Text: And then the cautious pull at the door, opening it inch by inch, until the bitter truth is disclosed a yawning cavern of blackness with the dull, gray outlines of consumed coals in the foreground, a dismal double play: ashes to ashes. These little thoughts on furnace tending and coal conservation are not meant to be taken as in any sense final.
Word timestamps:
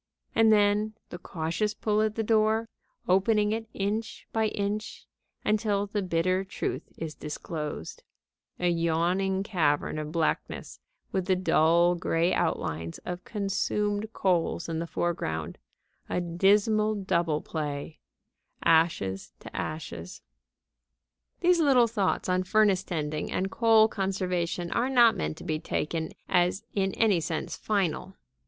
And 0.33 0.51
then 0.51 0.95
the 1.11 1.19
cautious 1.19 1.75
pull 1.75 2.01
at 2.01 2.15
the 2.15 2.23
door, 2.23 2.67
opening 3.07 3.51
it 3.51 3.67
inch 3.71 4.25
by 4.33 4.47
inch, 4.47 5.05
until 5.45 5.85
the 5.85 6.01
bitter 6.01 6.43
truth 6.43 6.91
is 6.97 7.13
disclosed 7.13 8.01
a 8.59 8.67
yawning 8.69 9.43
cavern 9.43 9.99
of 9.99 10.11
blackness 10.11 10.79
with 11.11 11.25
the 11.27 11.35
dull, 11.35 11.93
gray 11.93 12.33
outlines 12.33 12.97
of 13.05 13.23
consumed 13.25 14.11
coals 14.11 14.67
in 14.67 14.79
the 14.79 14.87
foreground, 14.87 15.59
a 16.09 16.19
dismal 16.19 16.95
double 16.95 17.39
play: 17.39 17.99
ashes 18.63 19.33
to 19.39 19.55
ashes. 19.55 20.23
These 21.41 21.59
little 21.59 21.85
thoughts 21.85 22.27
on 22.27 22.41
furnace 22.41 22.83
tending 22.83 23.31
and 23.31 23.51
coal 23.51 23.87
conservation 23.87 24.71
are 24.71 24.89
not 24.89 25.15
meant 25.15 25.37
to 25.37 25.43
be 25.43 25.59
taken 25.59 26.09
as 26.27 26.63
in 26.73 26.95
any 26.95 27.19
sense 27.19 27.55
final. 27.55 28.15